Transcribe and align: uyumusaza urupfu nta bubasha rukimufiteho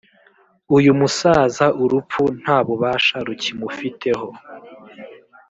uyumusaza 0.77 1.65
urupfu 1.83 2.23
nta 2.41 2.57
bubasha 2.65 3.17
rukimufiteho 3.27 4.27